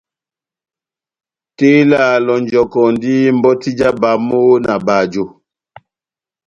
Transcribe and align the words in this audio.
Tela 1.57 1.99
a 2.13 2.17
lonjɔkɔndi 2.25 3.13
mbɔti 3.37 3.69
ja 3.79 3.89
bamo 4.01 4.39
na 4.63 4.73
bajo. 4.85 5.23